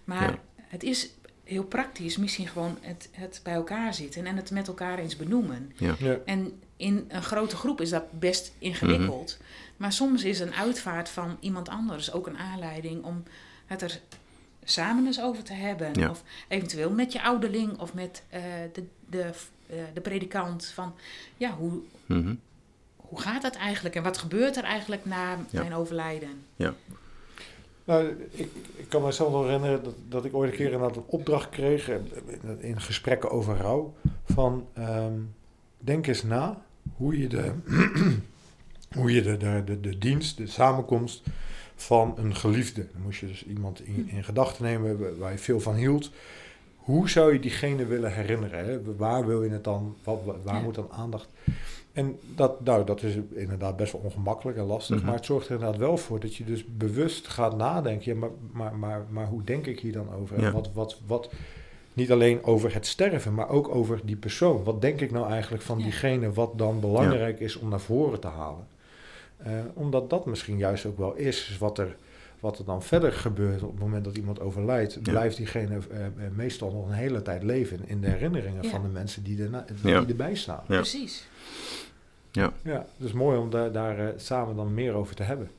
[0.04, 0.40] Maar Ja.
[0.68, 1.10] het is
[1.44, 5.72] heel praktisch, misschien gewoon het, het bij elkaar zitten en het met elkaar eens benoemen.
[5.78, 5.96] Ja.
[6.26, 9.38] En in een grote groep is dat best ingewikkeld.
[9.78, 13.24] Maar soms is een uitvaart van iemand anders ook een aanleiding om
[13.66, 14.00] het er
[14.64, 15.94] samen eens over te hebben.
[15.94, 16.10] Ja.
[16.10, 18.42] Of eventueel met je ouderling of met eh,
[18.74, 19.30] de, de,
[19.68, 20.66] eh, de predikant.
[20.66, 20.94] Van
[21.38, 22.36] ja, hoe, Mhm.
[22.96, 25.60] hoe gaat dat eigenlijk en wat gebeurt er eigenlijk na Ja.
[25.62, 26.46] mijn overlijden?
[27.84, 31.92] Nou, ik, ik kan mezelf nog herinneren dat, ik ooit een keer een opdracht kreeg
[32.60, 33.94] in gesprekken over rouw.
[34.26, 35.20] Van ehm,
[35.78, 36.62] denk eens na
[36.96, 37.52] hoe je de,
[39.00, 41.24] hoe je de, de, de, de dienst, de samenkomst
[41.76, 42.88] van een geliefde.
[42.92, 46.12] Dan moest je dus iemand in, in gedachten nemen waar je veel van hield.
[46.84, 48.66] Hoe zou je diegene willen herinneren?
[48.66, 48.96] Hè?
[48.96, 49.96] Waar wil je het dan?
[50.04, 50.62] Wat, waar Ja.
[50.62, 51.30] moet dan aandacht?
[51.92, 54.96] En dat, nou, dat is inderdaad best wel ongemakkelijk en lastig.
[54.98, 55.06] Mhm.
[55.06, 58.14] Maar het zorgt er inderdaad wel voor dat je dus bewust gaat nadenken.
[58.14, 60.42] Ja, maar, maar, maar, maar hoe denk ik hier dan over?
[60.42, 60.52] Ja.
[60.52, 61.30] Wat, wat, wat,
[61.94, 64.64] niet alleen over het sterven, maar ook over die persoon.
[64.64, 65.84] Wat denk ik nou eigenlijk van Ja.
[65.84, 68.68] diegene wat dan belangrijk is om naar voren te halen?
[69.38, 71.96] Eh, omdat dat misschien juist ook wel is wat er,
[72.44, 74.94] wat er dan verder gebeurt op het moment dat iemand overlijdt.
[74.94, 75.00] Ja.
[75.02, 78.70] Blijft diegene eh, eh, meestal nog een hele tijd leven in de herinneringen Ja.
[78.70, 80.04] van de mensen die, erna, Ja.
[80.08, 80.64] erbij staan.
[80.68, 80.76] Ja.
[80.76, 81.28] Precies.
[82.32, 85.50] Ja, dus mooi om daar, daar eh, samen dan meer over te hebben.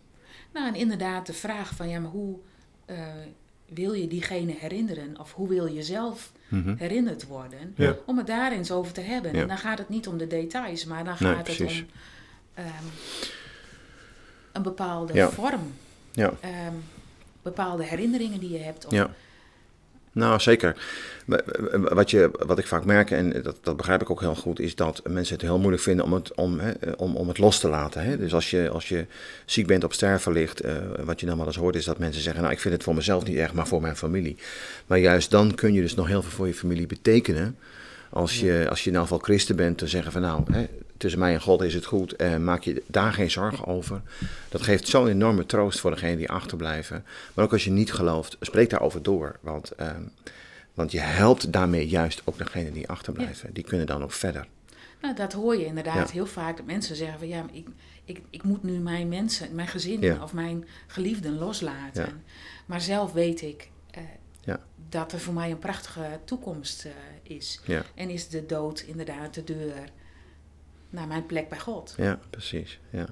[0.53, 2.37] Nou, en inderdaad de vraag van ja, maar hoe
[2.85, 2.99] eh,
[3.69, 5.21] wil je diegene herinneren?
[5.21, 6.75] Of hoe wil je zelf Mhm.
[6.77, 7.73] herinnerd worden?
[7.77, 7.97] Ja.
[8.07, 9.35] Om het daar eens over te hebben.
[9.35, 9.41] Ja.
[9.43, 11.87] En dan gaat het niet om de details, maar dan Nee, gaat het om
[12.55, 12.67] ehm,
[14.53, 15.31] een bepaalde Ja.
[15.31, 15.73] vorm.
[16.15, 16.33] Ja.
[16.41, 16.75] Ehm,
[17.43, 18.87] bepaalde herinneringen die je hebt.
[18.87, 19.11] Of, Ja.
[20.15, 20.77] Nou, zeker.
[21.73, 24.75] Wat, je, wat ik vaak merk, en dat, dat begrijp ik ook heel goed, is
[24.75, 27.69] dat mensen het heel moeilijk vinden om het, om, hè, om, om het los te
[27.69, 28.05] laten.
[28.05, 28.17] Hè?
[28.17, 29.07] Dus als je, als je
[29.45, 30.75] ziek bent op sterven ligt, eh,
[31.05, 32.95] wat je dan wel eens hoort, is dat mensen zeggen, nou ik vind het voor
[32.95, 34.37] mezelf niet erg, maar voor mijn familie.
[34.87, 37.57] Maar juist dan kun je dus nog heel veel voor je familie betekenen.
[38.11, 40.67] Als je, als je in ieder geval christen bent, te zeggen van nou, hè,
[41.05, 44.01] tussen mij en God is het goed, eh, maak je daar geen zorgen over.
[44.49, 47.05] Dat geeft zo'n enorme troost voor degenen die achterblijven.
[47.35, 49.39] Maar ook als je niet gelooft, spreek daarover door.
[49.41, 50.03] Want, ehm,
[50.75, 53.53] want je helpt daarmee juist ook degenen die achterblijven.
[53.53, 54.47] Die kunnen dan ook verder.
[55.01, 56.13] Nou, dat hoor je inderdaad Ja.
[56.15, 56.57] heel vaak.
[56.57, 57.67] Dat mensen zeggen van ja, maar ik,
[58.05, 60.23] ik, ik moet nu mijn mensen, mijn gezin Ja.
[60.23, 62.23] of mijn geliefden loslaten.
[62.67, 64.03] Maar zelf weet ik eh,
[64.41, 64.61] Ja.
[64.89, 66.91] dat er voor mij een prachtige toekomst eh,
[67.37, 67.61] is.
[67.67, 69.85] Ja, En is de dood inderdaad de deur
[70.95, 71.95] naar mijn plek bij God.
[71.97, 72.79] ja precies.
[72.91, 73.07] Ja.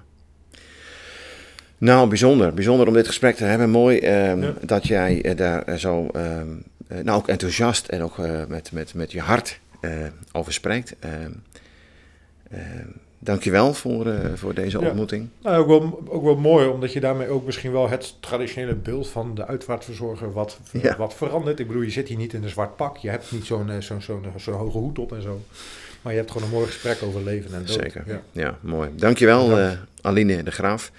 [1.79, 2.55] Nou, bijzonder.
[2.55, 3.71] Bijzonder om dit gesprek te hebben.
[3.71, 4.55] Mooi ehm, Ja.
[4.63, 6.49] dat jij eh, daar eh, zo ehm,
[6.89, 9.61] eh, nou, ook enthousiast en ook eh, met, met, met je hart
[10.33, 10.95] over spreekt.
[10.99, 11.31] Ehm
[12.51, 12.87] ehm,
[13.19, 14.87] dankjewel voor, eh, voor deze Ja.
[14.87, 15.29] ontmoeting.
[15.43, 19.09] Nou, ook wel, ook wel mooi, omdat je daarmee ook misschien wel het traditionele beeld
[19.09, 20.97] van de uitvaartverzorger wat, Ja.
[20.97, 21.61] wat verandert.
[21.61, 24.03] Ik bedoel, je zit hier niet in een zwart pak, je hebt niet zo'n zo'n
[24.03, 25.41] zo'n zo'n hoge hoed op en zo.
[26.03, 27.79] Maar je hebt gewoon een mooi gesprek over leven en dood.
[27.83, 28.03] Zeker.
[28.07, 28.23] Ja.
[28.33, 28.91] Ja, mooi.
[28.97, 29.73] Dankjewel, Bedankt.
[29.75, 30.91] eh Aline de Graaf.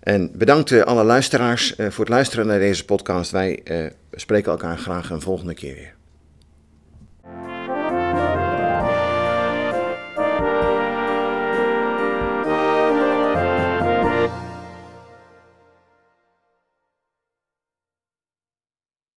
[0.00, 3.30] En bedankt eh, alle luisteraars eh, voor het luisteren naar deze podcast.
[3.30, 3.62] Wij
[4.12, 5.93] spreken elkaar graag een volgende keer weer.